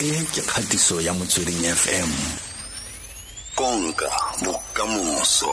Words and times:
e 0.00 0.24
ke 0.32 0.40
kgatiso 0.40 1.00
ya 1.00 1.12
motsweding 1.12 1.60
fm 1.60 2.10
konka 3.54 4.08
bokamoso. 4.44 5.52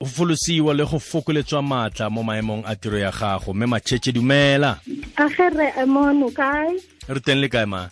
O 0.00 0.06
folosiwa 0.06 0.74
le 0.74 0.84
go 0.84 0.98
fokoletswa 0.98 1.62
maatla 1.62 2.10
mo 2.10 2.22
maemong 2.22 2.64
a 2.66 2.76
tiro 2.76 2.98
ya 2.98 3.10
gago 3.10 3.54
mme 3.54 3.66
matšhetše 3.66 4.12
dumela. 4.12 4.76
A 5.16 5.28
ge 5.28 5.48
re 5.48 5.72
emono 5.80 6.28
kae? 6.30 6.76
Re 7.08 7.20
teng 7.20 7.40
le 7.40 7.48
kae 7.48 7.64
ma? 7.64 7.88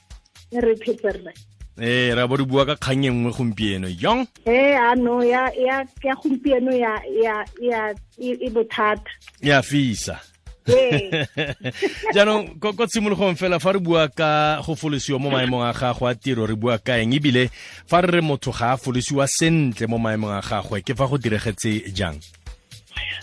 Re 0.52 0.76
phetse 0.76 1.32
ee 1.80 2.12
ra 2.14 2.26
bo 2.28 2.36
re 2.36 2.44
bua 2.44 2.66
ka 2.66 2.76
kgang 2.76 3.08
e 3.08 3.10
nngwe 3.10 3.32
gompieno. 3.32 3.88
Yong 3.88 4.28
ee 4.44 4.76
ano 4.76 5.24
ya 5.24 5.48
ya 5.56 5.80
ya 6.04 6.14
gompieno 6.20 6.76
ya 6.76 7.00
ya 7.16 7.44
ya 7.64 7.94
e 8.20 8.36
e 8.44 8.50
bothata. 8.52 9.08
Ya 9.40 9.62
fisa. 9.62 10.20
jaanong 12.14 12.60
ko 12.60 12.84
tshimologong 12.86 13.36
fela 13.40 13.58
fa 13.60 13.72
re 13.72 13.80
bua 13.80 14.08
ka 14.08 14.60
go 14.62 14.74
folosiwa 14.74 15.18
mo 15.20 15.30
maemong 15.30 15.64
a 15.64 15.72
gago 15.72 16.06
a 16.08 16.14
tiro 16.14 16.46
re 16.46 16.54
bua 16.54 16.78
ka 16.78 16.98
eng? 17.00 17.12
Ebile 17.16 17.48
fa 17.86 18.02
re 18.04 18.18
re 18.18 18.20
motho 18.20 18.52
ga 18.52 18.74
a 18.74 18.80
folosiwa 18.80 19.26
sentle 19.28 19.88
mo 19.88 19.98
maemong 19.98 20.36
a 20.36 20.42
gagwe 20.44 20.84
ke 20.84 20.92
fa 20.94 21.08
go 21.08 21.16
diregetse 21.16 21.88
jang? 21.92 22.20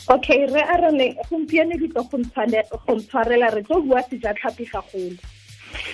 Okay 0.10 0.46
re 0.50 0.62
a 0.62 0.76
re 0.82 1.14
gompieno 1.30 1.78
ditlo 1.78 2.04
go 2.10 2.18
ntshwarela 2.18 3.54
re 3.54 3.62
tlo 3.64 3.82
bua 3.82 4.02
sejatlhapi 4.10 4.66
gagolo 4.66 5.16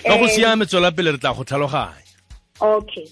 ka 0.04 0.16
go 0.18 0.24
Eh, 0.26 0.30
siame 0.30 0.66
tswela 0.66 0.92
pele 0.92 1.12
re 1.12 1.18
tla 1.18 1.32
go 1.34 1.44
tlhaloganya. 1.44 2.02
Okay. 2.60 3.08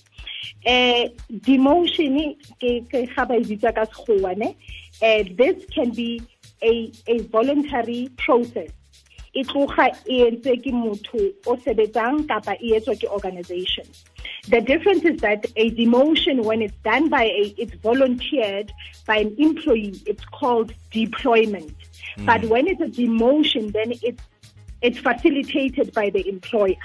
Um 0.66 1.08
demotion 1.40 2.36
ke 2.60 2.84
ga 2.90 3.24
ba 3.24 3.34
e 3.36 3.44
bitsa 3.44 3.72
ka 3.72 3.86
sekgowa 3.88 4.36
ne 4.36 4.54
eh 5.00 5.24
this 5.36 5.64
can 5.74 5.90
be 5.90 6.20
a 6.62 6.92
a 7.06 7.18
voluntary 7.22 8.10
process. 8.16 8.70
E 9.32 9.44
tloga 9.44 9.86
e 10.08 10.22
entse 10.26 10.56
ke 10.62 10.72
motho 10.72 11.32
o 11.46 11.56
sebetsang 11.56 12.26
kapa 12.26 12.56
e 12.60 12.72
etswa 12.78 12.96
ke 12.98 13.06
organization. 13.08 13.86
The 14.48 14.60
difference 14.60 15.04
is 15.04 15.20
that 15.20 15.46
a 15.56 15.70
demotion 15.70 16.42
when 16.44 16.62
it's 16.62 16.76
done 16.82 17.08
by 17.08 17.24
a 17.24 17.54
it's 17.56 17.74
volunteered 17.74 18.72
by 19.06 19.18
an 19.18 19.36
employee 19.38 20.02
it's 20.06 20.24
called 20.24 20.74
deployment. 20.90 21.74
Hmm. 22.16 22.26
But 22.26 22.44
when 22.46 22.66
it's 22.66 22.80
a 22.80 22.90
demotion 23.02 23.72
then 23.72 23.92
it's 24.02 24.22
it's 24.82 24.98
facilitated 24.98 25.92
by 25.94 26.10
the 26.10 26.26
employer. 26.28 26.82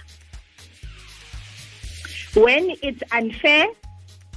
When 2.35 2.75
it's 2.83 3.01
unfair, 3.13 3.67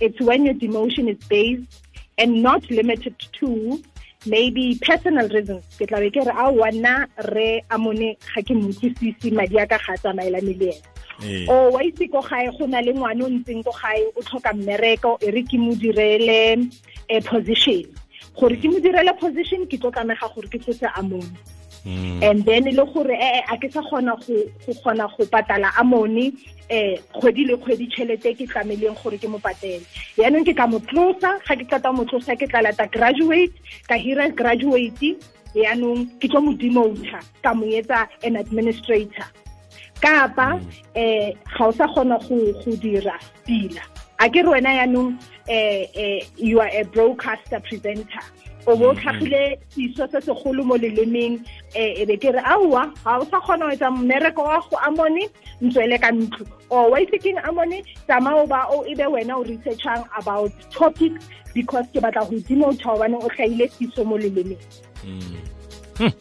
it's 0.01 0.21
when 0.21 0.45
your 0.45 0.55
demotion 0.55 1.11
is 1.11 1.19
based 1.29 1.83
and 2.17 2.43
not 2.43 2.71
limited 2.71 3.19
to 3.41 3.83
maybe 4.27 4.79
personal 4.83 5.29
reasons. 5.29 5.65
Ke 5.79 5.87
tla 5.87 6.01
be 6.01 6.11
ke 6.11 6.25
re 6.27 6.33
a 6.33 6.47
wana 6.53 7.07
re 7.33 7.63
amone 7.71 8.17
ga 8.35 8.43
ke 8.43 8.55
motlisisi 8.55 9.33
madi 9.33 9.59
a 9.59 9.67
ka 9.67 9.79
ga 9.79 9.97
tsamaelane 9.97 10.55
le 10.59 10.73
ena. 10.73 10.97
o 11.51 11.71
wa 11.75 11.83
itse 11.83 12.07
ko 12.11 12.21
gae 12.23 12.47
go 12.59 12.67
na 12.67 12.81
le 12.81 12.93
ngwana 12.95 13.25
o 13.25 13.29
ntseng 13.29 13.63
ko 13.67 13.73
gae 13.75 14.07
o 14.15 14.23
tlhoka 14.23 14.53
mmereko 14.55 15.19
e 15.21 15.31
re 15.35 15.43
ke 15.43 15.59
mo 15.59 15.75
direle 15.75 16.71
a 17.11 17.21
position 17.27 17.83
gore 18.39 18.55
ke 18.55 18.71
mo 18.71 18.79
direle 18.79 19.11
position 19.19 19.67
ke 19.67 19.83
tlo 19.83 19.91
tlamega 19.91 20.31
gore 20.35 20.47
ke 20.47 20.63
tlose 20.63 20.87
amone 20.95 21.27
Mm. 21.27 21.58
And 21.85 22.45
then 22.45 22.65
le 22.65 22.85
gore 22.85 23.11
eh 23.11 23.41
eh, 23.41 23.43
a 23.53 23.57
ke 23.57 23.71
sa 23.73 23.81
kgona 23.83 24.15
go 24.27 24.35
go 24.67 24.73
kgona 24.73 25.09
go 25.17 25.25
patala 25.27 25.71
amone 25.79 26.33
eh 26.69 26.99
kgwedi 27.15 27.47
le 27.47 27.57
kgwedi 27.57 27.87
tšhelete 27.89 28.35
ke 28.37 28.47
tlameleng 28.47 28.97
gore 29.03 29.19
ke 29.19 29.29
mo 29.29 29.39
patele. 29.39 29.85
Yaanong 30.17 30.45
ke 30.45 30.55
ka 30.57 30.67
mo 30.67 30.79
tlosa 30.81 31.39
ga 31.47 31.55
ke 31.55 31.65
qeta 31.65 31.93
mo 31.95 32.05
tlosa 32.05 32.37
ke 32.37 32.49
tla 32.49 32.63
lata 32.63 32.87
graduate 32.87 33.55
ka 33.89 33.95
hira 33.95 34.29
graduate 34.31 35.17
yaanong 35.55 36.07
ke 36.21 36.29
tlo 36.29 36.41
mo 36.41 36.53
demota 36.53 37.23
ka 37.43 37.55
mo 37.55 37.65
etsa 37.67 38.09
an 38.25 38.37
administrator. 38.37 39.27
Kapa 40.01 40.61
eh 40.95 41.33
ga 41.57 41.65
o 41.65 41.73
sa 41.73 41.87
kgona 41.87 42.19
go 42.29 42.53
go 42.65 42.77
dira 42.77 43.17
pila. 43.47 43.83
A 44.21 44.29
ke 44.29 44.43
re 44.43 44.59
wena 44.59 44.77
yaanong 44.83 45.17
eh 45.49 45.87
eh 45.95 46.21
you 46.37 46.61
are 46.61 46.69
a 46.69 46.83
broadcaster 46.85 47.61
presenter 47.61 48.27
o 48.69 48.77
bo 48.77 48.93
mm-hmm. 48.93 49.01
tlhagile 49.01 49.43
seso 49.73 50.05
se 50.13 50.21
segolo 50.21 50.65
mo 50.65 50.77
lelemeng 50.77 51.41
eh, 51.75 52.03
e 52.03 52.05
be 52.05 52.17
ke 52.21 52.33
re 52.37 52.43
aowa 52.45 52.93
ga 53.05 53.17
o 53.17 53.25
sa 53.25 53.41
kgona 53.41 53.67
go 53.67 53.73
etsa 53.73 53.91
mmereko 53.91 54.45
wa 54.45 54.61
go 54.61 54.77
amone 54.85 55.25
ntswele 55.65 55.97
ka 55.99 56.13
ntlo. 56.13 56.45
O 56.71 56.91
wa 56.93 57.01
itse 57.01 57.17
keng 57.19 57.41
amone 57.49 57.81
tsamao 58.05 58.45
ba 58.47 58.69
o 58.69 58.85
e 58.85 58.95
be 58.95 59.09
wena 59.09 59.41
o 59.41 59.43
researchang 59.43 60.05
about 60.21 60.53
topics 60.71 61.25
because 61.55 61.89
ke 61.93 62.01
batla 62.05 62.29
go 62.29 62.37
dimotha 62.45 62.93
gobane 62.93 63.17
o 63.17 63.29
tlhaile 63.33 63.67
seso 63.73 64.05
mo 64.05 64.21
lelemeng 64.21 64.61
mm. 65.05 65.41
hm. 65.99 66.13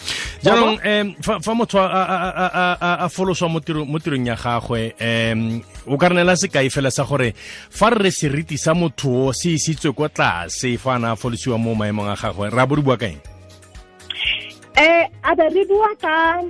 Jaanong 0.44 0.78
um 0.84 1.42
fa 1.42 1.54
motho 1.56 1.80
a- 1.80 1.90
a- 1.90 2.08
a- 2.08 2.52
a- 2.54 2.78
a- 2.82 2.98
a 3.06 3.10
foloswa 3.10 3.50
mo 3.50 3.60
tirong 4.00 4.26
ya 4.28 4.36
gagwe 4.36 4.94
um 5.02 5.62
o 5.88 5.98
ka 5.98 6.10
re 6.10 6.16
neela 6.16 6.36
sekai 6.38 6.70
fela 6.70 6.92
sa 6.92 7.04
gore 7.04 7.34
fa 7.70 7.90
re 7.90 8.04
re 8.08 8.12
seriti 8.12 8.58
sa 8.58 8.74
motho 8.74 9.28
o 9.28 9.32
se 9.34 9.54
isitswe 9.58 9.92
kwa 9.94 10.10
tlase 10.10 10.78
fa 10.78 10.96
a 10.96 11.00
na 11.00 11.12
a 11.12 11.16
folosiwa 11.16 11.58
mo 11.58 11.76
maemong 11.76 12.12
a 12.12 12.16
gagwe 12.16 12.50
ra 12.54 12.66
bo 12.66 12.76
re 12.76 12.82
bua 12.82 12.98
ka 12.98 13.06
eng? 13.08 13.22
Eh 14.78 15.08
a 15.24 15.36
be 15.36 15.46
re 15.50 15.64
bua 15.66 15.90
ka 16.02 16.44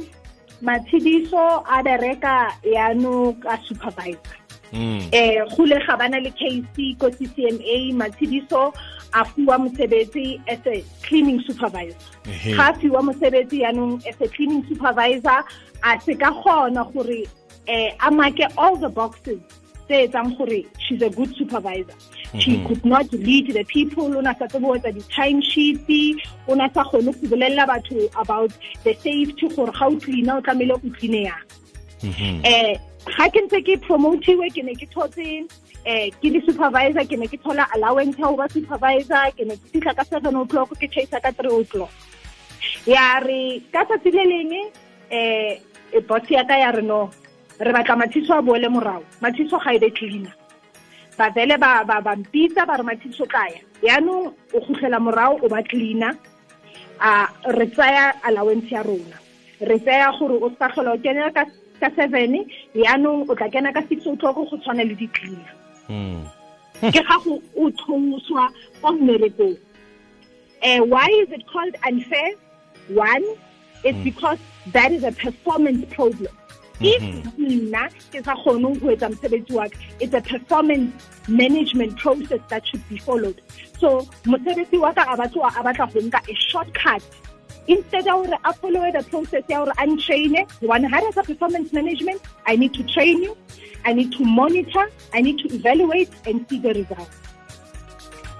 matshediso 0.61 1.63
a 1.65 1.83
bereka 1.83 2.51
yano 2.65 3.33
ka 3.41 3.57
supervisor. 3.67 4.35
Um 4.73 4.99
eh 5.15 5.39
gole 5.55 5.79
ga 5.85 5.95
bana 5.95 6.19
le 6.19 6.31
case 6.35 6.65
ko 6.99 7.07
CCMA 7.07 7.93
matshediso 7.95 8.73
a 9.13 9.25
fiwa 9.25 9.57
mosebetsi 9.57 10.41
as 10.47 10.59
a 10.65 10.83
cleaning 11.03 11.41
supervisor. 11.41 11.97
Ga 12.25 12.69
a 12.69 12.73
fiwa 12.73 13.01
mosebetsi 13.03 13.61
yaanong 13.61 14.05
as 14.07 14.19
a 14.21 14.27
cleaning 14.27 14.65
supervisor 14.67 15.43
a 15.83 15.99
se 16.01 16.15
ka 16.15 16.31
kgona 16.31 16.91
gore 16.93 17.25
eh 17.67 17.91
a 17.99 18.11
make 18.11 18.41
all 18.57 18.75
the 18.77 18.89
boxes 18.89 19.39
tse 19.87 20.07
etsang 20.07 20.37
gore 20.37 20.63
she's 20.79 21.01
a 21.01 21.09
good 21.09 21.33
supervisor. 21.35 21.93
She 22.39 22.63
could 22.65 22.85
not 22.85 23.11
lead 23.13 23.53
the 23.53 23.63
people 23.63 24.17
o 24.17 24.21
na 24.21 24.33
sa 24.33 24.47
tsebe 24.47 24.65
ho 24.65 24.75
etsa 24.75 24.93
di-time 24.93 25.41
sheets 25.41 26.23
o 26.47 26.55
na 26.55 26.67
sa 26.73 26.83
kgone 26.83 27.13
go 27.13 27.27
bolelela 27.27 27.67
batho 27.67 28.09
about 28.19 28.51
the 28.83 28.93
safety 28.93 29.47
gore 29.55 29.71
ga 29.71 29.87
o 29.87 29.95
cleana 29.95 30.37
o 30.37 30.41
tlamehile 30.41 30.75
o 30.75 30.79
yang. 31.15 31.43
Mhm. 32.03 32.79
Ga 33.15 33.25
ke 33.31 33.39
ntse 33.45 33.59
ke 33.63 33.73
promotiwe 33.87 34.49
ke 34.51 34.61
ne 34.63 34.73
ke 34.75 34.87
thotse 34.91 35.47
eh 35.87 36.11
ke 36.19 36.27
le 36.33 36.39
supervisor 36.43 37.05
ke 37.07 37.15
ne 37.15 37.27
ke 37.31 37.39
thola 37.39 37.63
allowance 37.75 38.19
ya 38.19 38.27
ho 38.27 38.35
ba 38.35 38.47
supervisor 38.51 39.31
ke 39.37 39.47
ne 39.47 39.55
ke 39.55 39.65
fihla 39.73 39.95
ka 39.95 40.03
seven 40.03 40.35
o'clock 40.35 40.73
ke 40.75 40.87
chaisa 40.91 41.21
ka 41.23 41.31
three 41.31 41.53
o'clock. 41.61 41.91
Ya 42.85 43.19
re 43.23 43.63
ka 43.71 43.85
tsatsi 43.87 44.11
le 44.11 44.23
leng 44.27 44.53
eh 45.11 45.59
e 45.93 45.99
boss 46.03 46.27
ya 46.29 46.43
ka 46.43 46.59
ya 46.59 46.71
re 46.75 46.83
no 46.83 47.09
re 47.59 47.71
batla 47.71 47.95
mathiso 47.95 48.35
a 48.35 48.41
boele 48.41 48.67
morao. 48.67 49.03
Mathiso 49.23 49.59
ga 49.63 49.71
e 49.75 49.79
be 49.79 49.89
cleaner. 49.91 50.35
Ba 51.17 51.31
vele 51.31 51.57
ba 51.57 51.83
ba 51.87 52.01
ba 52.01 52.15
mpitsa 52.15 52.67
ba 52.67 52.77
re 52.77 52.83
mathiso 52.83 53.25
tlaya 53.25 53.61
yaanong 53.81 54.33
o 54.53 54.59
kgutlela 54.59 54.99
morao 54.99 55.39
o 55.41 55.47
ba 55.47 55.63
cleaner. 55.63 56.13
A 56.99 57.29
re 57.55 57.65
tsaya 57.71 58.11
allowance 58.27 58.67
ya 58.71 58.81
rona. 58.83 59.17
Re 59.61 59.79
tsaya 59.79 60.11
gore 60.19 60.35
o 60.43 60.51
sa 60.59 60.67
tlhola 60.67 60.93
o 60.93 60.99
kena 60.99 61.31
ka 61.31 61.45
ka 61.79 61.89
seven 61.95 62.45
yaanong 62.75 63.29
o 63.29 63.35
tla 63.35 63.49
kena 63.49 63.73
ka 63.73 63.81
six 63.89 64.05
o'clock 64.05 64.35
go 64.35 64.57
tshwana 64.57 64.83
le 64.87 64.95
di-cleaner 64.95 65.53
Mm. 65.89 66.27
ke 66.81 67.01
ga 67.07 67.17
go 67.23 67.41
o 67.55 67.69
theoswa 67.71 68.49
ko 68.81 68.91
mmerekong. 68.91 69.57
Uh, 70.63 70.79
why 70.85 71.07
is 71.21 71.31
it 71.31 71.45
called 71.47 71.75
unfair? 71.85 72.31
One 72.89 73.23
it's 73.83 73.97
because 74.03 74.39
that 74.73 74.91
is 74.91 75.03
a 75.03 75.11
performance 75.11 75.85
problem. 75.93 76.33
If 76.81 77.01
nna 77.37 77.87
ke 78.11 78.23
sa 78.25 78.35
kgone 78.35 78.79
go 78.81 78.87
etsa 78.95 79.09
mosebetsi 79.13 79.51
wa 79.53 79.67
ka 79.69 79.79
it's 79.99 80.13
a 80.13 80.21
performance 80.21 81.07
management 81.27 81.97
process 81.97 82.39
that 82.49 82.67
should 82.67 82.83
be 82.89 82.97
followed. 82.97 83.41
So 83.79 84.01
mosebetsi 84.25 84.79
wa 84.79 84.91
ka 84.93 85.07
a 85.13 85.17
batla 85.17 85.93
go 85.93 85.99
nka 86.01 86.19
a 86.29 86.35
shortcut 86.35 87.03
instead 87.67 88.05
ya 88.05 88.15
gore 88.15 88.37
a 88.43 88.53
followe 88.53 88.91
the 88.91 89.03
process 89.09 89.43
ya 89.49 89.63
gore 89.63 89.73
a 89.77 89.85
ntraine. 89.85 90.47
One 90.61 90.83
ha 90.83 90.99
re 90.99 91.11
performance 91.11 91.73
management 91.73 92.21
i 92.45 92.55
need 92.55 92.73
to 92.73 92.83
train 92.83 93.23
you 93.23 93.37
i 93.85 93.93
need 93.93 94.11
to 94.13 94.23
monitor 94.23 94.89
i 95.13 95.21
need 95.21 95.39
to 95.39 95.55
evaluate 95.55 96.09
and 96.25 96.45
see 96.49 96.59
the 96.59 96.73
results. 96.73 97.17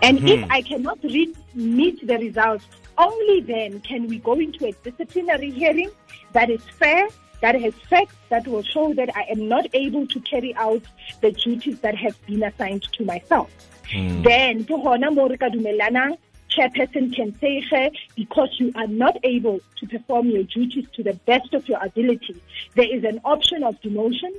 And 0.01 0.17
if 0.29 0.43
hmm. 0.43 0.51
I 0.51 0.61
cannot 0.61 0.99
re- 1.03 1.33
meet 1.55 2.05
the 2.05 2.17
results, 2.17 2.65
only 2.97 3.41
then 3.41 3.79
can 3.81 4.07
we 4.07 4.19
go 4.19 4.33
into 4.33 4.67
a 4.67 4.71
disciplinary 4.83 5.51
hearing 5.51 5.89
that 6.33 6.49
is 6.49 6.61
fair, 6.77 7.07
that 7.41 7.59
has 7.59 7.73
facts, 7.89 8.15
that 8.29 8.47
will 8.47 8.63
show 8.63 8.93
that 8.93 9.15
I 9.15 9.23
am 9.31 9.47
not 9.47 9.67
able 9.73 10.07
to 10.07 10.19
carry 10.21 10.55
out 10.55 10.81
the 11.21 11.31
duties 11.31 11.79
that 11.79 11.95
have 11.95 12.15
been 12.25 12.43
assigned 12.43 12.83
to 12.93 13.05
myself. 13.05 13.49
Hmm. 13.91 14.21
Then, 14.21 14.63
ke 14.65 14.77
hona 14.85 15.13
moo 15.13 15.27
re 15.29 15.37
ka 15.37 15.49
dumelanang, 15.49 16.17
chairperson 16.57 17.15
can 17.15 17.37
say, 17.39 17.61
"Ge, 17.61 17.91
because 18.15 18.49
you 18.59 18.71
are 18.75 18.87
not 18.87 19.17
able 19.23 19.59
to 19.79 19.87
perform 19.87 20.29
your 20.29 20.43
duties 20.43 20.85
to 20.93 21.03
the 21.03 21.13
best 21.25 21.53
of 21.53 21.67
your 21.69 21.83
ability, 21.83 22.35
there 22.75 22.91
is 22.91 23.03
an 23.03 23.19
option 23.23 23.63
of 23.63 23.79
demotion, 23.81 24.33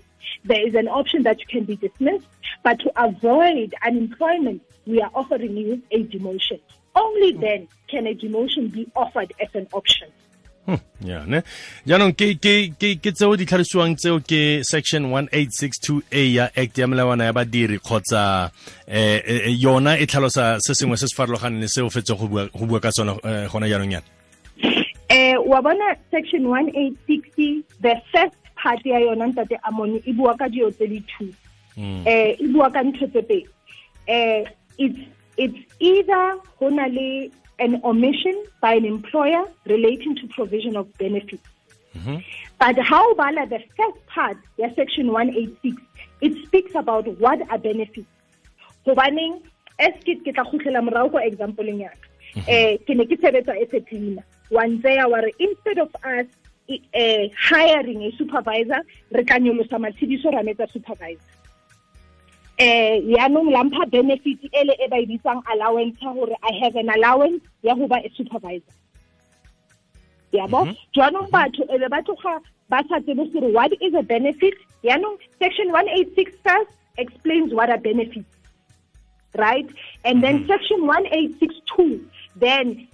there 0.44 0.66
is 0.66 0.74
an 0.74 0.88
option 0.88 1.22
that 1.22 1.38
you 1.40 1.46
can 1.46 1.64
be 1.64 1.76
dismissed, 1.76 2.26
but 2.64 2.80
to 2.80 2.90
avoid 3.02 3.74
unemployment, 3.84 4.62
we 4.86 5.00
are 5.00 5.10
offering 5.14 5.56
you 5.56 5.82
a 5.92 6.04
demotion. 6.04 6.60
Only 6.96 7.32
then 7.32 7.68
can 7.88 8.06
a 8.06 8.14
demotion 8.14 8.72
be 8.72 8.88
offered 8.96 9.32
as 9.40 9.54
an 9.54 9.68
option. 9.72 10.08
Ya 11.00 11.24
ne? 11.26 11.42
Jaanong 11.86 12.12
ke 12.12 12.34
ke 12.36 12.72
ke 12.78 12.96
ke 13.00 13.12
tseo 13.12 13.36
di 13.36 13.46
tlhalosiwang 13.46 13.96
tseo 13.96 14.20
ke 14.20 14.64
section 14.64 15.08
1862a 15.10 16.22
ya 16.34 16.44
act 16.56 16.78
ya 16.78 16.86
melawana 16.86 17.24
ya 17.24 17.32
badiri 17.32 17.78
kgotsa 17.78 18.50
eh, 18.86 19.22
eh 19.24 19.56
yona 19.56 19.98
e 19.98 20.06
tlhalosa 20.06 20.60
se 20.60 20.74
sengwe 20.74 20.96
se 20.96 21.08
se 21.08 21.16
farologaneng 21.16 21.60
le 21.60 21.68
se 21.68 21.80
o 21.82 21.90
fetse 21.90 22.14
go 22.14 22.28
bua 22.28 22.80
ka 22.80 22.90
tsona 22.90 23.16
eh, 23.24 23.48
gona 23.48 23.68
jaanong 23.68 23.92
yana 23.92 24.06
eh 25.08 25.36
wa 25.46 25.62
bona 25.62 25.96
section 26.10 26.44
1860 26.44 27.64
the 27.80 27.94
first 28.12 28.36
part 28.62 28.84
ya 28.86 28.98
yona 28.98 29.26
ntate 29.26 29.56
amoni 29.62 30.02
e 30.04 30.12
bua 30.12 30.36
ka 30.36 30.48
dio 30.48 30.70
tse 30.70 30.86
di 30.86 31.00
two. 31.00 31.32
Mm. 31.76 32.02
eh 32.06 32.36
e 32.38 32.46
bua 32.52 32.70
ka 32.70 32.82
ntho 32.82 33.06
tse 33.06 33.22
pedi. 33.22 33.46
Eh 34.06 34.44
it's 34.78 35.00
it's 35.36 35.58
either 35.80 36.36
go 36.58 36.68
na 36.68 36.86
le 36.86 37.30
an 37.58 37.80
omission 37.84 38.44
by 38.60 38.74
an 38.74 38.84
employer 38.84 39.44
relating 39.66 40.16
to 40.16 40.26
provision 40.28 40.76
of 40.76 40.86
benefits. 40.98 41.48
Mm 41.94 42.02
-hmm. 42.04 42.18
But 42.62 42.76
how 42.92 43.04
about 43.12 43.50
the 43.50 43.62
first 43.76 43.98
part, 44.14 44.38
yeah, 44.58 44.74
section 44.74 45.06
186, 45.12 45.82
it 46.20 46.32
speaks 46.46 46.74
about 46.74 47.04
what 47.22 47.38
are 47.50 47.58
benefits. 47.58 48.10
Hobaneng, 48.86 49.34
as 49.78 49.94
ke 50.04 50.18
ke 50.26 50.34
tla 50.34 50.44
khutlela 50.50 50.82
morao 50.86 51.10
ko 51.12 51.18
example 51.18 51.70
ya 51.82 51.90
mm-hmm. 52.34 52.48
eh 52.48 52.76
ke 52.82 52.92
a 55.18 55.32
instead 55.38 55.78
of 55.78 55.90
us 56.04 56.26
uh, 56.68 57.24
hiring 57.48 58.02
a 58.02 58.10
supervisor 58.18 58.80
re 59.12 59.24
tla 59.24 59.38
nyolosa 59.38 59.78
matshediso 59.84 60.32
ra 60.34 60.42
metsa 60.42 60.66
supervisor 60.72 61.37
eh 62.58 62.98
yaanong 63.14 63.50
lampha 63.54 63.86
benefit 63.86 64.38
ele 64.52 64.74
e 64.84 64.88
ba 64.90 64.98
e 64.98 65.06
bitsang 65.06 65.42
allowance 65.52 65.98
gore 66.02 66.34
i 66.42 66.52
have 66.60 66.74
an 66.76 66.90
allowance 66.90 67.42
ya 67.62 67.74
go 67.74 67.86
ba 67.86 67.98
a 68.02 68.10
supervisor 68.16 68.74
yabo 70.32 70.64
mm 70.64 70.70
-hmm. 70.70 70.76
jaanong 70.92 71.30
batho 71.30 71.62
e 71.74 71.78
be 71.78 71.88
ba 71.88 72.02
tloga 72.02 72.34
ba 72.68 72.82
sa 72.88 73.00
tsebe 73.00 73.24
gore 73.32 73.52
what 73.54 73.72
is 73.80 73.94
a 73.94 74.02
benefit 74.02 74.54
yaanong 74.82 75.16
section 75.38 75.70
186 75.70 76.34
first 76.42 76.72
explains 76.98 77.54
what 77.54 77.70
are 77.70 77.78
benefits 77.78 78.34
right 79.38 79.68
and 80.04 80.22
then 80.22 80.42
-hmm. 80.42 80.50
section 80.50 80.80
1862 80.82 82.02
then 82.36 82.88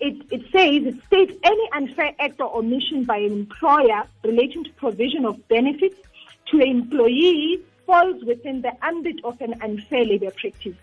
it, 0.00 0.16
it 0.32 0.42
says 0.50 0.80
it 0.90 0.96
states 1.04 1.34
any 1.44 1.66
unfair 1.76 2.12
act 2.18 2.40
or 2.40 2.48
omission 2.56 3.04
by 3.04 3.18
an 3.18 3.32
employer 3.44 4.02
relating 4.24 4.64
to 4.64 4.72
provision 4.80 5.26
of 5.26 5.36
benefits 5.48 6.00
to 6.48 6.56
an 6.64 6.68
employee 6.68 7.60
falls 7.90 8.24
within 8.30 8.62
the 8.62 8.72
ambit 8.88 9.20
of 9.24 9.40
an 9.46 9.54
unfair 9.66 10.04
labor 10.10 10.32
practice. 10.40 10.76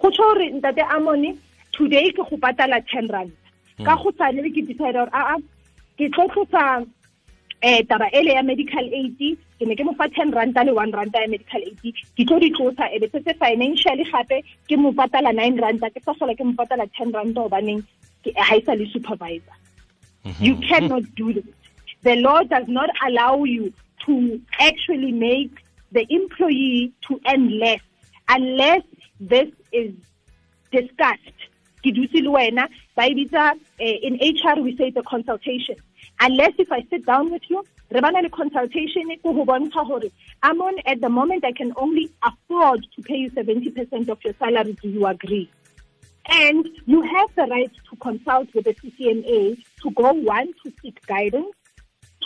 Go 0.00 0.10
tsho 0.10 0.28
gore 0.28 0.48
ntate 0.58 0.82
amone 0.96 1.30
today 1.78 2.04
ke 2.18 2.26
go 2.28 2.36
patala 2.44 2.82
ten 2.92 3.08
rand. 3.14 3.32
Ka 3.88 3.96
hmm. 3.96 4.02
go 4.04 4.12
tsane 4.20 4.52
ke 4.58 4.66
decide 4.68 5.00
gore 5.00 5.10
aa 5.22 5.38
ke 5.98 6.08
tlo 6.16 6.28
tlosa 6.34 6.62
eh 7.70 7.80
taba 7.90 8.08
ele 8.20 8.36
ya 8.36 8.44
medical 8.52 8.94
aid. 9.00 9.24
Ke 9.58 9.68
ne 9.70 9.76
ke 9.80 9.88
mo 9.88 9.96
fa 9.98 10.08
ten 10.18 10.32
ranta 10.38 10.64
le 10.68 10.76
one 10.78 10.94
ranta 11.00 11.24
ya 11.26 11.32
medical 11.34 11.66
aid. 11.72 11.82
Ke 12.20 12.28
tlo 12.30 12.40
di 12.46 12.52
tlosa 12.60 12.88
e 12.92 13.02
be 13.02 13.10
se 13.26 13.34
financially 13.42 14.08
gape 14.12 14.38
ke 14.70 14.80
mo 14.84 14.94
patala 15.02 15.34
nine 15.42 15.60
ranta 15.66 15.92
ke 15.98 16.04
sa 16.06 16.16
sola 16.22 16.38
ke 16.40 16.48
mo 16.52 16.56
patala 16.62 16.88
ten 17.00 17.12
ranta 17.18 17.44
obaneng 17.48 17.84
ha 18.36 18.56
isa 18.62 18.80
le 18.80 18.88
supervisor. 18.94 19.60
You 20.40 20.56
cannot 20.70 21.14
do 21.20 21.34
this 21.34 21.44
the 22.04 22.16
law 22.16 22.42
does 22.44 22.68
not 22.68 22.90
allow 23.06 23.44
you 23.44 23.72
to 24.06 24.40
actually 24.60 25.12
make 25.12 25.63
the 25.94 26.04
employee 26.10 26.92
to 27.08 27.20
earn 27.26 27.58
less 27.58 27.80
unless 28.28 28.82
this 29.20 29.48
is 29.72 29.94
discussed. 30.70 31.20
Eh, 31.86 31.90
in 34.02 34.14
HR 34.14 34.60
we 34.60 34.76
say 34.76 34.90
the 34.90 35.02
consultation. 35.06 35.76
Unless 36.20 36.52
if 36.58 36.72
I 36.72 36.84
sit 36.90 37.06
down 37.06 37.30
with 37.30 37.42
you 37.48 37.62
re 37.90 38.28
consultation 38.30 39.02
gore 39.22 40.00
amon 40.42 40.74
at 40.86 41.00
the 41.00 41.08
moment 41.08 41.44
I 41.44 41.52
can 41.52 41.72
only 41.76 42.10
afford 42.22 42.86
to 42.96 43.02
pay 43.02 43.16
you 43.16 43.30
70% 43.30 44.08
of 44.08 44.18
your 44.24 44.34
salary. 44.38 44.76
Do 44.82 44.88
you 44.88 45.06
agree? 45.06 45.50
And 46.26 46.66
you 46.86 47.02
have 47.02 47.28
the 47.36 47.46
right 47.50 47.70
to 47.90 47.96
consult 47.96 48.52
with 48.54 48.64
the 48.64 48.74
CCMA 48.74 49.62
to 49.82 49.90
go 49.90 50.12
one 50.12 50.52
to 50.64 50.72
seek 50.82 51.04
guidance. 51.06 51.54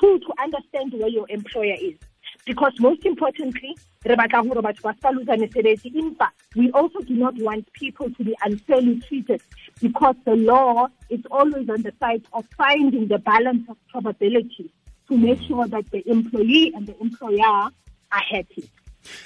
Two 0.01 0.21
to 0.21 0.33
understand 0.41 0.93
where 0.93 1.09
your 1.09 1.27
employer 1.29 1.75
is 1.75 1.95
because 2.49 2.73
most 2.81 3.05
importantly 3.05 3.77
we 6.57 6.71
also 6.73 7.01
do 7.01 7.15
not 7.15 7.35
want 7.37 7.73
people 7.75 8.11
to 8.11 8.25
be 8.25 8.35
unfairly 8.43 9.01
treated 9.07 9.43
because 9.83 10.15
the 10.25 10.35
law 10.35 10.89
is 11.11 11.21
always 11.31 11.69
on 11.69 11.83
the 11.83 11.93
side 12.01 12.25
of 12.33 12.47
finding 12.57 13.07
the 13.07 13.19
balance 13.19 13.69
of 13.69 13.77
probability 13.89 14.73
to 15.09 15.19
make 15.19 15.41
sure 15.43 15.69
that 15.69 15.91
the 15.91 16.03
employee 16.11 16.73
and 16.75 16.87
the 16.87 16.99
employer 17.01 17.45
are 17.45 17.73
happy 18.11 18.71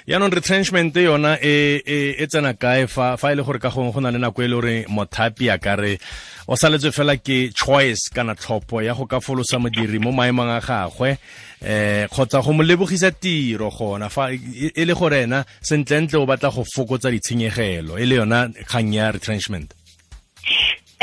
yaanong 0.07 0.33
retrenchment 0.33 0.95
yona 0.95 1.37
e 1.41 1.81
e 1.85 2.15
e 2.19 2.27
tsena 2.27 2.53
kae 2.53 2.87
fa 2.87 3.17
fa 3.17 3.33
e 3.33 3.35
gore 3.35 3.59
ka 3.59 3.69
gongwe 3.69 3.93
go 3.93 3.99
na 4.01 4.11
le 4.11 4.19
nako 4.19 4.43
e 4.43 4.47
le 4.47 4.55
gore 4.55 4.85
mothapi 4.89 5.49
a 5.49 5.57
kare 5.57 5.99
o 6.47 6.55
saletswe 6.55 6.91
fela 6.91 7.15
ke 7.17 7.51
choice 7.53 8.09
kana 8.13 8.35
tlhopho 8.35 8.81
ya 8.81 8.93
go 8.93 9.05
ka 9.05 9.19
folosa 9.19 9.59
modiri 9.59 9.99
mo 9.99 10.11
maemong 10.11 10.51
a 10.51 10.59
gagwe 10.59 11.17
eh 11.63 12.07
kgotsa 12.11 12.41
go 12.43 12.53
mo 12.53 12.63
lebogisa 12.63 13.11
tiro 13.11 13.69
gona. 13.69 14.09
Fa 14.09 14.31
e, 14.31 14.71
e 14.75 14.85
le 14.85 14.93
gore 14.93 15.23
ena 15.23 15.45
sentlentle 15.61 16.19
o 16.19 16.25
batla 16.25 16.51
go 16.51 16.63
fokotsa 16.63 17.11
ditshenyegelo. 17.11 17.97
E 17.97 18.05
le 18.05 18.15
yona 18.15 18.49
kgang 18.67 18.93
ya 18.93 19.11
retrenchment 19.11 19.73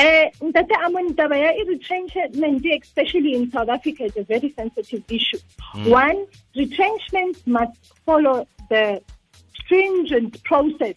Uh, 0.00 0.31
Ntate 0.41 0.73
Amon, 0.82 1.14
taba 1.14 1.37
ya 1.37 1.50
retrenchment, 1.69 2.64
especially 2.82 3.35
in 3.35 3.50
South 3.50 3.69
Africa, 3.69 4.05
is 4.05 4.17
a 4.17 4.23
very 4.23 4.50
sensitive 4.56 5.05
issue. 5.11 5.38
Mm. 5.75 5.91
One, 5.91 6.26
retrenchment 6.56 7.47
must 7.47 7.93
follow 8.06 8.47
the 8.70 9.02
stringent 9.58 10.43
process 10.43 10.94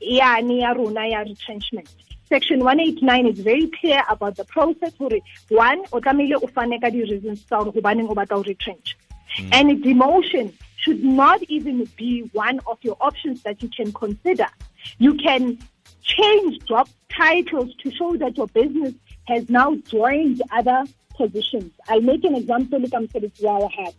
ya 0.00 0.36
rona 0.76 1.08
ya 1.08 1.20
retrenchment. 1.20 1.88
Section 2.28 2.58
189 2.60 3.26
is 3.28 3.38
very 3.40 3.70
clear 3.80 4.02
about 4.10 4.36
the 4.36 4.44
process 4.44 4.92
one 4.98 5.80
o 5.92 6.00
tlamehile 6.00 6.36
o 6.42 6.46
fane 6.48 6.78
ka 6.78 6.90
di-reasons 6.90 7.44
tsa 7.44 7.56
gore 7.64 7.72
gobaneng 7.72 8.10
o 8.10 8.14
batla 8.14 8.44
retrench 8.46 8.96
mm. 9.38 9.48
and 9.52 9.82
demotion 9.82 10.52
should 10.76 11.02
not 11.02 11.42
even 11.44 11.88
be 11.96 12.28
one 12.32 12.60
of 12.66 12.78
your 12.82 12.96
options 13.00 13.42
that 13.42 13.62
you 13.62 13.68
can 13.68 13.92
consider 13.92 14.48
you 14.98 15.14
can 15.14 15.58
change 16.02 16.64
job 16.66 16.88
titles 17.08 17.74
to 17.76 17.90
show 17.90 18.16
that 18.16 18.36
your 18.36 18.48
business 18.48 18.94
has 19.28 19.48
now 19.48 19.74
joined 19.86 20.42
other 20.50 20.84
positions. 21.16 21.72
I'll 21.88 22.00
make 22.00 22.24
an 22.24 22.34
example 22.34 22.80
like 22.80 22.94
I'm 22.94 23.08
our 23.46 23.68
hat. 23.68 23.94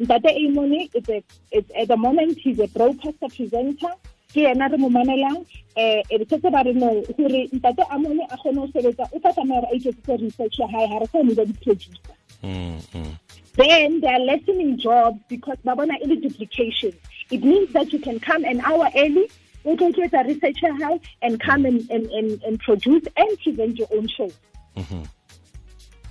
Ntate 0.00 0.36
Imoni 0.46 0.90
is 0.94 1.08
a 1.08 1.22
is 1.50 1.64
at 1.78 1.88
the 1.88 1.96
moment 1.96 2.38
he's 2.38 2.58
a 2.60 2.66
broadcaster 2.68 3.28
presenter. 3.34 3.92
ke 4.36 4.44
ena 4.44 4.68
re 4.68 4.76
mo 4.76 4.88
mamelang 4.92 5.38
eh, 5.80 6.02
eh 6.12 6.18
e 6.20 6.24
setse 6.28 6.50
ba 6.52 6.60
re 6.66 6.72
no 6.76 6.88
gore 7.16 7.40
ntate 7.56 7.84
amone 7.94 8.20
a 8.28 8.36
gone 8.42 8.58
o 8.58 8.66
sebetsa 8.68 9.08
o 9.12 9.18
tla 9.18 9.32
tsamaya 9.32 9.62
re 9.64 9.68
a 9.72 9.76
iketsetse 9.78 10.16
research 10.20 10.58
ya 10.60 10.66
hae 10.72 10.88
ga 10.90 10.98
re 11.00 11.06
kgone 11.12 11.32
ba 11.38 11.44
di-producer 11.46 12.16
mm, 12.42 12.80
mm. 12.94 13.14
then 13.56 14.00
they 14.00 14.12
are 14.12 14.24
lessening 14.28 14.76
jobs 14.76 15.20
because 15.32 15.56
ba 15.64 15.76
bona 15.80 15.96
e 16.04 16.10
le 16.12 16.16
duplication 16.26 16.92
it 17.30 17.42
means 17.44 17.72
that 17.72 17.92
you 17.92 18.00
can 18.08 18.20
come 18.20 18.44
an 18.44 18.60
hour 18.60 18.90
early 19.04 19.24
we 19.66 19.76
can 19.76 19.90
get 19.90 20.14
a 20.14 20.24
researcher 20.24 20.72
house 20.82 21.00
and 21.22 21.40
come 21.40 21.66
and, 21.66 21.90
and, 21.90 22.06
and, 22.06 22.42
and 22.42 22.58
produce 22.60 23.02
and 23.16 23.38
present 23.40 23.76
your 23.76 23.88
own 23.92 24.06
show. 24.08 24.30
Mm-hmm. 24.76 25.02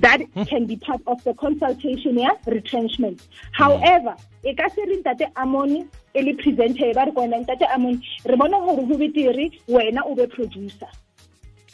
That 0.02 0.20
mm-hmm. 0.20 0.44
can 0.44 0.66
be 0.66 0.76
part 0.76 1.02
of 1.08 1.24
the 1.24 1.34
consultation, 1.34 2.20
yeah, 2.20 2.32
retrenchment. 2.46 3.18
Mm-hmm. 3.18 3.64
However, 3.64 4.16
e 4.44 4.54
ka 4.54 4.68
se 4.70 4.84
re 4.86 4.98
ntate 5.02 5.32
amone 5.36 5.88
e 6.14 6.22
le 6.22 6.34
presenter 6.36 6.94
ba 6.94 7.06
re 7.06 7.12
kwana 7.12 7.40
ntate 7.44 7.66
amone 7.74 8.02
re 8.26 8.36
bona 8.36 8.60
gore 8.60 8.86
go 8.86 8.98
betere 8.98 9.50
wena 9.68 10.04
o 10.06 10.14
be 10.16 10.28
producer 10.28 10.92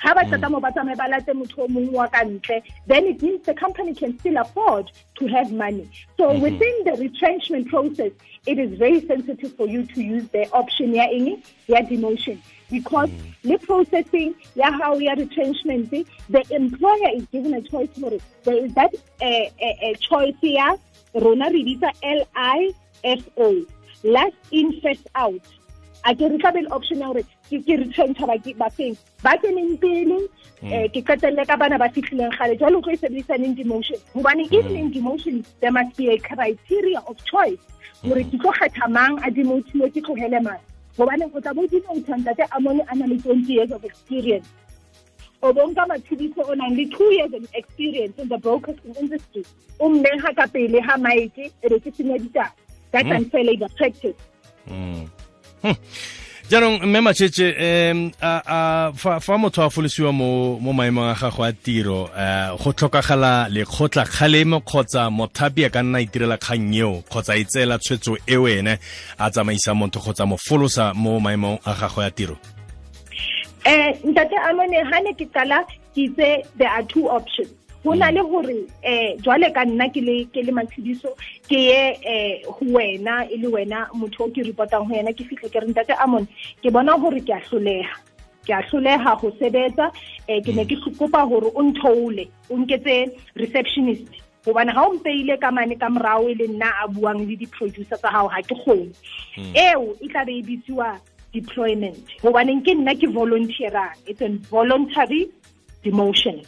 ha 0.02 0.14
ba 0.16 0.24
tata 0.26 0.50
mo 0.50 0.60
ba 0.60 0.72
tsamaye 0.72 0.98
ba 0.98 1.08
late 1.14 1.34
motho 1.38 1.64
o 1.64 1.68
mongwe 1.68 1.94
wa 1.94 2.08
ka 2.08 2.24
ntle 2.26 2.62
then 2.88 3.06
it 3.06 3.22
means 3.22 3.46
the 3.46 3.54
company 3.54 3.94
can 3.94 4.18
still 4.20 4.38
afford 4.38 4.92
to 5.16 5.28
have 5.28 5.52
money. 5.52 5.88
So 6.18 6.30
mm 6.30 6.32
-hmm. 6.32 6.42
within 6.46 6.76
the 6.88 6.94
retrenchment 7.06 7.68
process 7.70 8.12
it 8.46 8.58
is 8.58 8.72
very 8.80 9.02
sensitive 9.12 9.52
for 9.58 9.68
you 9.68 9.84
to 9.94 10.02
use 10.02 10.26
the 10.38 10.44
option 10.62 10.96
ya 10.96 11.06
eng 11.18 11.44
ya 11.68 11.82
demotion. 11.92 12.38
Because 12.72 13.12
mm. 13.12 13.50
the 13.50 13.58
processing 13.68 14.34
ya 14.56 14.72
how 14.82 14.98
ya 15.08 15.14
retrenchment 15.14 15.94
the 16.36 16.44
employer 16.62 17.12
is 17.18 17.26
given 17.36 17.54
a 17.54 17.62
choice 17.62 17.94
for 18.02 18.12
it 18.18 18.24
there 18.44 18.66
is 18.66 18.74
that 18.74 18.92
uh, 19.22 19.48
uh, 19.68 19.76
uh, 19.86 19.94
choice 20.10 20.42
ya 20.42 20.68
rona 21.14 21.50
re 21.58 21.62
bitsa 21.70 21.92
l 22.02 22.22
i 22.34 22.74
f 23.04 23.24
o. 23.38 23.50
Last 24.04 24.40
in 24.50 24.82
first 24.82 25.06
out. 25.14 25.46
A 26.10 26.16
ke 26.18 26.26
re 26.34 26.38
tla 26.42 26.52
le 26.58 26.66
option 26.80 27.06
ya 27.06 27.14
gore 27.14 27.24
ke 27.60 27.78
retrencha 27.82 28.26
ba 28.58 28.70
feng 28.70 28.96
ba 29.24 29.36
keneng 29.38 29.78
pele 29.82 30.18
um 30.62 30.88
ke 30.94 31.02
qetelele 31.04 31.46
ka 31.48 31.58
bana 31.58 31.78
ba 31.78 31.90
fitlhileng 31.90 32.32
gale 32.38 32.56
jalo 32.56 32.82
tlo 32.82 32.94
e 32.94 32.98
sebedisaneng 32.98 33.56
demotion 33.56 34.00
gobane 34.16 34.48
in 34.52 34.92
demotion 34.92 35.44
there 35.60 35.72
must 35.72 35.98
be 35.98 36.10
a 36.10 36.18
criteria 36.18 37.00
of 37.08 37.18
choice 37.26 37.60
gore 38.04 38.24
ke 38.24 38.38
tlo 38.42 38.52
kgetha 38.52 38.90
mang 38.90 39.18
a 39.24 39.30
demotiwe 39.32 39.92
ke 39.94 40.02
tlogele 40.02 40.42
mang. 40.44 40.60
Gobane 40.98 41.30
o 41.34 41.40
tla 41.40 41.54
bo 41.54 41.68
dimotha 41.68 42.18
ntate 42.18 42.46
amone 42.52 42.82
a 42.90 42.96
na 42.96 43.06
le 43.06 43.18
twenty 43.18 43.54
years 43.54 43.72
of 43.72 43.84
experience. 43.84 44.48
O 45.44 45.54
bonka 45.54 45.86
matshediso 45.88 46.42
o 46.48 46.54
nang 46.54 46.76
le 46.76 46.86
two 46.90 47.14
years 47.14 47.34
of 47.34 47.46
experience 47.54 48.18
in 48.18 48.28
the 48.28 48.38
broadcasting 48.38 48.96
industry. 48.96 49.46
O 49.80 49.90
mmeha 49.90 50.36
ka 50.36 50.48
pele 50.48 50.82
ha 50.82 50.98
maeke 50.98 51.52
e 51.64 51.70
be 51.70 51.80
ke 51.80 51.94
senya 51.94 52.18
ditaba. 52.18 52.52
That's 52.92 53.08
Mm. 53.08 53.16
unfair 53.16 53.44
labor 53.46 53.70
practice 53.78 54.20
jaanong 56.52 56.84
mme 56.84 57.00
matšhetše 57.02 57.48
um 57.64 58.00
a, 58.20 58.32
a, 58.46 58.92
fa, 58.92 59.20
fa 59.24 59.38
motho 59.38 59.64
a 59.64 59.70
folosiwa 59.70 60.12
mo, 60.12 60.60
mo 60.60 60.74
maemong 60.74 61.08
a 61.08 61.16
gago 61.16 61.46
a 61.48 61.54
tiro 61.54 62.10
uh, 62.12 62.58
go 62.60 62.74
tlhokagala 62.76 63.48
lekgotla 63.48 64.04
kgalemo 64.04 64.60
kgotsa 64.60 65.08
mothapi 65.10 65.66
a 65.66 65.70
ka 65.70 65.80
nna 65.82 66.02
itirela 66.04 66.36
kgang 66.38 66.76
eo 66.76 67.04
kgotsa 67.08 67.38
e 67.40 67.46
tseela 67.48 67.80
tshwetso 67.80 68.18
e 68.28 68.36
wene 68.36 68.76
a 69.18 69.32
tsamaisa 69.32 69.72
motho 69.74 70.04
kgotsa 70.04 70.28
mo 70.28 70.36
folosa 70.36 70.92
mo 70.94 71.20
maemong 71.24 71.56
a 71.64 71.72
gago 71.72 72.04
ya 72.04 72.12
tiro? 72.12 72.36
Eh 73.64 73.96
ntate 74.04 74.36
amone 74.44 74.84
ha 74.92 75.00
ne 75.00 75.16
ke 75.16 75.32
tsala 75.32 75.64
ke 75.96 76.04
itse 76.04 76.44
there 76.60 76.68
are 76.68 76.84
two 76.84 77.08
options 77.08 77.61
ho 77.84 77.96
na 77.96 78.12
le 78.12 78.22
gore 78.22 78.68
eh 78.84 79.18
jwale 79.24 79.50
ka 79.54 79.66
nna 79.66 79.90
ke 79.90 80.02
le 80.02 80.26
ke 80.34 80.44
le 80.46 80.52
matshediso 80.54 81.16
ke 81.50 81.58
ye 81.58 81.98
eh 82.06 82.42
go 82.46 82.66
wena 82.78 83.26
e 83.26 83.38
le 83.42 83.48
wena 83.48 83.88
motho 83.94 84.26
o 84.26 84.30
ke 84.30 84.46
reportang 84.46 84.86
go 84.88 84.96
yena 84.96 85.14
ke 85.14 85.26
fitlhe 85.26 85.50
ke 85.50 85.60
re 85.60 85.68
ntate 85.68 85.98
amon 85.98 86.28
ke 86.62 86.70
bona 86.70 86.98
gore 87.02 87.22
ke 87.26 87.34
a 87.34 87.42
hloleha. 87.42 87.98
Ke 88.46 88.54
a 88.54 88.62
tlholega 88.70 89.18
go 89.22 89.32
sebetsa 89.42 89.90
eh 90.28 90.42
ke 90.46 90.54
ne 90.54 90.66
ke 90.66 90.78
kopa 90.98 91.26
gore 91.26 91.50
o 91.56 91.62
nthoule 91.62 92.28
o 92.50 92.58
nketse 92.62 93.18
receptionist. 93.42 94.14
Gobane 94.46 94.74
ga 94.74 94.86
o 94.86 94.94
mpeile 94.94 95.42
ka 95.42 95.52
mane 95.52 95.74
ka 95.74 95.90
morao 95.90 96.30
e 96.30 96.38
le 96.38 96.48
nna 96.54 96.70
a 96.86 96.88
buang 96.88 97.26
le 97.26 97.36
di-producer 97.36 97.98
tsa 97.98 98.14
gago 98.14 98.30
ga 98.30 98.42
ke 98.46 98.56
kgone. 98.62 98.94
Eo 99.58 99.98
e 99.98 100.08
tla 100.08 100.26
be 100.26 100.38
e 100.38 100.46
bitsiwa 100.46 101.02
deployment. 101.34 101.98
Gobaneng 102.22 102.62
ke 102.62 102.78
nna 102.78 102.94
ke 102.94 103.10
volunteerang 103.10 103.98
it's 104.06 104.22
an 104.22 104.38
voluntary 104.54 105.32
demotion 105.82 106.46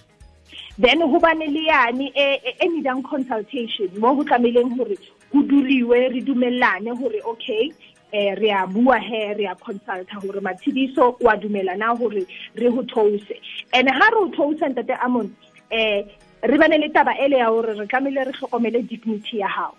then 0.77 1.01
ho 1.01 1.19
bane 1.19 1.47
le 1.47 1.67
yane 1.67 2.11
e 2.15 2.67
needang 2.67 3.03
consultation? 3.03 3.89
Mo 3.99 4.15
ho 4.15 4.23
tlameleng 4.23 4.75
hore 4.77 4.97
ho 5.33 5.41
duliwe 5.43 6.13
re 6.13 6.21
dumellane 6.21 6.97
hore 6.97 7.21
okay 7.25 7.71
eh 8.11 8.35
re 8.35 8.49
a 8.51 8.67
bua 8.67 8.99
he 8.99 9.33
re 9.33 9.45
a 9.45 9.55
consulta 9.55 10.21
hore 10.21 10.41
matshediso 10.41 11.17
wa 11.21 11.35
dumela 11.35 11.77
na 11.77 11.95
hore 11.95 12.25
re 12.55 12.67
ho 12.69 12.83
theose 12.83 13.39
and 13.73 13.89
ha 13.89 14.09
re 14.09 14.17
ho 14.17 14.29
theosa 14.29 14.69
ntate 14.69 14.97
amon 15.03 15.35
eh 15.71 16.03
re 16.43 16.57
bane 16.57 16.77
le 16.77 16.89
taba 16.89 17.17
ele 17.19 17.37
ya 17.37 17.47
hore 17.49 17.73
re 17.73 17.87
tlamehile 17.87 18.25
re 18.25 18.31
hlokomele 18.31 18.87
dignity 18.87 19.37
ya 19.39 19.47
hao. 19.47 19.75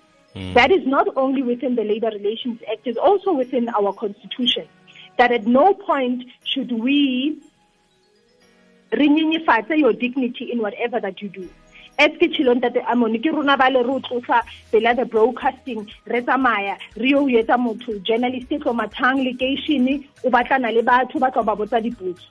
That 0.54 0.72
is 0.72 0.84
not 0.84 1.06
only 1.16 1.42
within 1.44 1.76
the 1.76 1.84
Labour 1.84 2.10
Relations 2.10 2.58
Act, 2.68 2.88
it's 2.88 2.98
also 2.98 3.32
within 3.32 3.68
our 3.68 3.92
constitution. 3.92 4.66
That 5.16 5.30
at 5.30 5.46
no 5.46 5.74
point 5.74 6.24
should 6.42 6.72
we 6.72 7.38
renyenyefatse 8.92 9.78
your 9.78 9.92
dignity 9.92 10.52
in 10.52 10.60
whatever 10.60 11.00
that 11.00 11.20
you 11.22 11.28
do. 11.28 11.48
as 11.98 12.10
ke 12.18 12.26
tshilo 12.28 12.54
ntate 12.54 12.80
amone 12.90 13.18
ke 13.22 13.30
rona 13.30 13.56
ba 13.56 13.70
le 13.70 13.82
re 13.82 13.92
o 13.94 14.00
tlosa 14.00 14.42
pela 14.70 14.94
the 14.94 15.04
broadcasting 15.04 15.86
re 16.06 16.20
tsamaya 16.22 16.76
re 16.96 17.10
yo 17.10 17.20
o 17.22 17.28
etsa 17.28 17.58
motho 17.66 17.94
journalist 18.02 18.50
e 18.50 18.58
tlo 18.58 18.74
mathang 18.74 19.22
lekeishene 19.26 20.02
o 20.24 20.30
batlana 20.30 20.72
le 20.74 20.82
batho 20.82 21.20
ba 21.20 21.30
tlo 21.30 21.44
ba 21.44 21.54
botsa 21.54 21.80
dipotso 21.80 22.26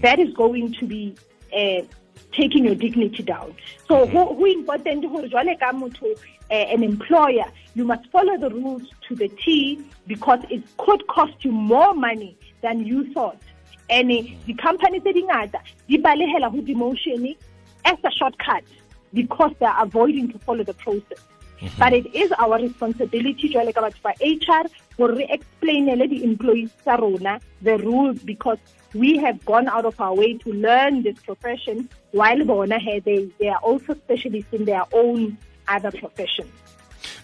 that 0.00 0.20
is 0.20 0.32
going 0.34 0.72
to 0.72 0.86
be 0.86 1.14
uh, 1.52 1.82
taking 2.30 2.64
your 2.64 2.74
dignity 2.74 3.22
down. 3.22 3.54
So 3.88 4.06
who, 4.06 4.34
who 4.34 4.46
important 4.46 5.02
gore 5.10 5.28
jwale 5.28 5.58
ka 5.58 5.72
motho 5.72 6.14
uh, 6.50 6.54
an 6.54 6.84
employer 6.84 7.46
you 7.74 7.84
must 7.84 8.06
follow 8.10 8.36
the 8.38 8.50
rules 8.50 8.82
to 9.08 9.16
the 9.16 9.28
T 9.28 9.80
because 10.06 10.40
it 10.50 10.62
could 10.76 11.04
cost 11.08 11.44
you 11.44 11.50
more 11.50 11.94
money 11.94 12.36
than 12.62 12.86
you 12.86 13.12
thought. 13.12 13.42
And 13.90 14.10
the 14.10 14.54
companies 14.54 15.02
tse 15.02 15.12
dingata 15.12 15.60
di 15.88 15.98
balehela 15.98 16.50
ho 16.50 16.60
demotion 16.60 17.36
as 17.84 17.98
a 18.04 18.10
shortcut 18.10 18.64
because 19.12 19.52
they 19.60 19.66
are 19.66 19.82
avoiding 19.84 20.32
to 20.32 20.38
follow 20.38 20.64
the 20.64 20.74
process. 20.74 21.20
Mhm. 21.60 21.78
But 21.78 21.92
it 21.92 22.06
is 22.14 22.32
our 22.32 22.58
responsibility 22.58 23.48
jwale 23.52 23.74
ka 23.74 23.80
batho 23.80 24.02
ba 24.02 24.12
HR 24.20 24.64
gore 24.96 25.14
re 25.14 25.26
explainele 25.30 26.08
di-employees 26.08 26.70
tsa 26.82 26.96
rona 26.96 27.38
the 27.62 27.78
rules 27.78 28.18
because 28.24 28.58
we 28.94 29.16
have 29.18 29.44
gone 29.44 29.68
out 29.68 29.84
of 29.84 30.00
our 30.00 30.14
way 30.14 30.34
to 30.38 30.52
learn 30.52 31.02
this 31.02 31.18
profession 31.22 31.88
while 32.12 32.44
bona 32.44 32.78
he 32.78 33.00
they, 33.00 33.28
they 33.38 33.48
are 33.48 33.62
also 33.62 33.94
specialists 33.94 34.52
in 34.52 34.64
their 34.64 34.84
own 34.92 35.36
other 35.68 35.92
professions. 35.92 36.50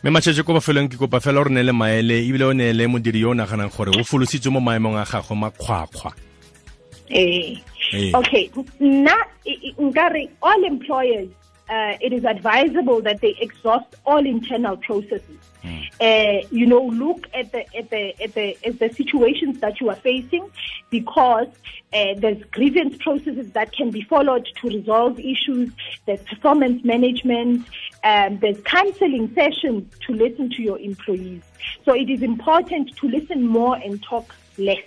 mme 0.03 0.13
matšhetše 0.17 0.45
ko 0.45 0.57
bafelong 0.57 0.89
ke 0.89 0.97
kopa 0.97 1.21
fela 1.21 1.41
o 1.41 1.45
re 1.45 1.53
neele 1.53 1.73
maele 1.73 2.25
ebile 2.25 2.45
o 2.49 2.53
neele 2.53 2.87
modiri 2.89 3.21
yo 3.21 3.31
o 3.31 3.35
naganang 3.35 3.69
gore 3.69 3.93
o 3.93 4.05
folositswe 4.05 4.53
mo 4.53 4.61
maemong 4.61 4.97
a 4.97 5.05
gago 5.05 5.35
makgwakgwa 5.37 6.13
Eh. 7.11 7.57
Eh. 7.93 8.13
Okay. 8.15 8.49
Ngari, 8.81 10.31
all 10.43 10.65
employers, 10.65 11.29
uh, 11.69 11.97
it 12.01 12.13
is 12.13 12.25
advisable 12.25 13.01
that 13.03 13.21
they 13.21 13.37
exhaust 13.41 13.95
all 14.05 14.25
internal 14.25 14.77
processes. 14.77 15.39
Uh, 16.01 16.41
you 16.51 16.65
know, 16.65 16.81
look 16.81 17.27
at 17.35 17.53
the 17.53 17.77
at 17.77 17.91
the 17.91 18.23
at 18.23 18.33
the 18.35 18.57
at 18.65 18.79
the 18.79 18.89
situations 18.95 19.61
that 19.61 19.81
you 19.81 19.91
are 19.91 19.97
facing, 19.97 20.51
because 20.89 21.49
uh, 21.93 22.15
there's 22.17 22.43
grievance 22.45 22.97
processes 22.99 23.51
that 23.53 23.71
can 23.73 23.91
be 23.91 24.01
followed 24.01 24.49
to 24.61 24.69
resolve 24.69 25.19
issues. 25.21 25.71
There's 26.07 26.23
performance 26.23 26.83
management. 26.85 27.67
Um, 28.03 28.39
there's 28.39 28.59
counseling 28.63 29.35
sessions 29.35 29.93
to 30.07 30.15
listen 30.15 30.49
to 30.51 30.63
your 30.63 30.79
employees. 30.79 31.43
So 31.85 31.95
it 31.95 32.09
is 32.09 32.23
important 32.23 32.97
to 32.97 33.09
listen 33.09 33.47
more 33.47 33.77
and 33.77 34.03
talk 34.03 34.35
less. 34.57 34.83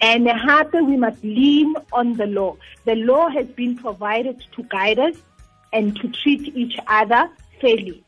And 0.00 0.26
happy 0.26 0.80
we 0.80 0.96
must 0.96 1.22
lean 1.22 1.74
on 1.92 2.14
the 2.14 2.26
law. 2.26 2.56
The 2.84 2.96
law 2.96 3.28
has 3.28 3.46
been 3.46 3.76
provided 3.76 4.44
to 4.56 4.62
guide 4.64 4.98
us 4.98 5.16
and 5.72 5.96
to 5.96 6.08
treat 6.08 6.54
each 6.56 6.78
other 6.86 7.30
fairly. 7.60 8.04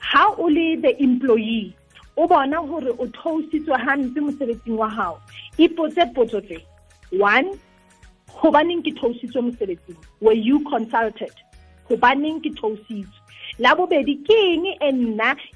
How 0.00 0.36
only 0.36 0.76
the 0.76 1.00
employee 1.02 1.76
o 2.16 2.26
bona 2.26 2.56
hore 2.56 2.90
o 2.98 3.06
theositswe 3.06 3.76
hampe 3.76 4.20
mosebetsing 4.20 4.76
wa 4.76 4.88
hao. 4.88 5.20
Ipotse 5.58 6.14
potso 6.14 6.40
tse. 6.40 6.64
One 7.10 7.58
hobaneng 8.28 8.82
ke 8.84 8.92
theositswe 8.96 9.42
mosebetsing? 9.48 9.96
Were 10.20 10.32
you 10.32 10.60
consulted? 10.64 11.32
Hobaneng 11.90 12.40
ke 12.42 12.54
theositswe? 12.56 13.12
La 13.58 13.74
bobedi 13.74 14.16
ke 14.24 14.38
eng 14.54 14.66
e 14.66 14.74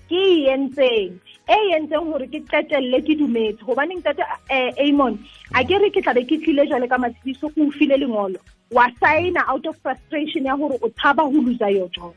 ke 0.09 0.21
e 0.21 1.21
e 1.57 1.59
entseng 1.78 2.09
hore 2.12 2.26
ke 2.33 2.40
ke 2.47 3.19
dumetse 3.19 3.69
hobaneng 3.69 4.02
tate 4.09 4.25
eh, 4.49 4.71
amon 4.87 5.19
a 5.54 5.64
ke 5.64 5.83
re 5.85 5.90
ke 5.90 6.07
tlabe 6.07 6.25
ke 6.33 6.40
tlile 6.47 6.66
jwale 6.73 6.88
ka 6.95 7.02
matshediso 7.04 7.52
o 7.52 7.71
file 7.78 7.97
lengolo 8.04 8.40
wa 8.78 8.88
signa 9.02 9.45
out 9.49 9.66
of 9.66 9.78
frustration 9.83 10.50
ya 10.52 10.57
hore 10.64 10.78
o 10.83 10.88
tshaba 10.88 11.26
loser 11.37 11.71
your 11.76 11.88
job 12.00 12.14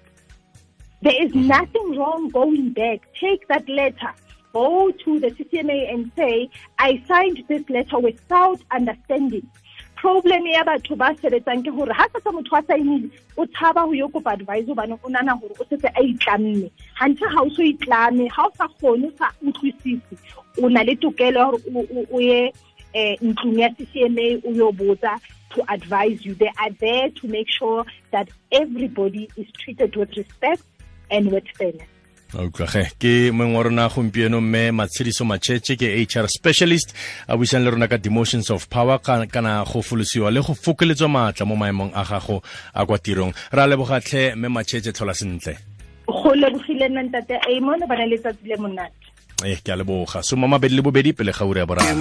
there 1.03 1.21
is 1.21 1.35
nothing 1.35 1.97
wrong 1.97 2.29
going 2.29 2.69
back. 2.69 3.01
Take 3.19 3.45
that 3.49 3.67
letter, 3.67 4.13
go 4.53 4.89
to 4.89 5.19
the 5.19 5.31
CCMA 5.31 5.93
and 5.93 6.09
say, 6.15 6.49
I 6.79 7.03
signed 7.05 7.43
this 7.49 7.69
letter 7.69 7.99
without 7.99 8.61
understanding. 8.71 9.45
Problem 10.03 10.45
ya 10.51 10.63
batho 10.67 10.98
ba 11.00 11.15
sebetsang 11.15 11.63
ke 11.63 11.72
hore 11.72 11.93
ha 11.95 12.05
se 12.12 12.29
motho 12.36 12.57
a 12.57 12.62
saenile 12.67 13.07
o 13.38 13.45
tshaba 13.45 13.86
ho 13.88 13.93
yo 13.95 14.10
kopa 14.12 14.33
advice 14.33 14.67
o 14.67 15.10
nana 15.10 15.31
o 15.39 15.63
setse 15.69 15.88
a 15.95 16.01
itlamme 16.03 16.67
hanthe 17.00 17.24
ha 17.36 17.39
o 17.41 17.48
so 17.55 17.63
itlame 17.63 18.27
ha 18.29 18.43
o 18.43 18.51
sa 18.57 18.67
kgone 18.67 19.07
sa 19.17 19.31
utlwisise 19.39 20.17
o 20.60 20.67
na 20.67 20.83
le 20.83 20.95
tokelo 21.00 21.39
ya 21.39 21.45
hore 21.45 22.07
o- 22.12 22.19
ye 22.19 22.51
eh, 22.93 23.15
ntlong 23.24 23.57
ya 23.63 23.69
CCMA 23.79 24.27
o 24.43 24.51
yo 24.51 24.72
botsa 24.74 25.15
to 25.55 25.63
advise 25.72 26.25
you. 26.25 26.36
They 26.36 26.51
are 26.60 26.72
there 26.81 27.10
to 27.10 27.27
make 27.27 27.48
sure 27.50 27.86
that 28.12 28.27
everybody 28.51 29.29
is 29.38 29.48
treated 29.63 29.95
with 29.95 30.12
respect 30.17 30.63
and 31.12 31.31
with 31.31 31.48
fairness. 31.57 31.92
Utlwage 32.41 32.91
ke 32.99 33.31
mongwe 33.31 33.57
wa 33.57 33.63
rona 33.63 33.89
gompieno 33.89 34.41
mme 34.41 34.71
matshediso 34.71 35.25
matšhetše 35.25 35.75
ke 35.75 35.87
hr 36.09 36.27
specialist 36.27 36.93
a 37.27 37.37
buisang 37.37 37.63
le 37.63 37.69
rona 37.71 37.87
ka 37.87 37.97
demotions 37.97 38.49
of 38.49 38.67
power 38.67 38.99
kana 38.99 39.63
go 39.63 39.81
folosiwa 39.81 40.31
le 40.31 40.41
go 40.41 40.53
fokoletswa 40.53 41.07
maatla 41.07 41.45
mo 41.45 41.55
maemong 41.55 41.91
a 41.93 42.03
gago 42.03 42.41
a 42.73 42.85
kwa 42.85 42.97
tirong. 42.97 43.33
Re 43.51 43.61
a 43.61 43.67
lebogatlhe 43.67 44.35
mme 44.35 44.49
macheche 44.49 44.91
tlhola 44.91 45.13
sentle. 45.13 45.57
Go 46.07 46.33
lebogile 46.35 46.89
nna 46.89 47.03
ntate 47.03 47.37
Amon 47.47 47.79
ba 47.87 47.95
na 47.95 48.05
letsatsi 48.05 48.47
le 48.47 48.57
monate. 48.57 48.93
eh 49.45 49.59
ke 49.63 49.71
a 49.71 49.75
leboga. 49.75 50.23
Soma 50.23 50.47
mabedi 50.47 50.75
le 50.75 50.81
bobedi 50.81 51.13
pele 51.13 51.31
ga 51.31 51.45
ure 51.45 51.59
ya 51.59 51.65
boraro 51.65 51.91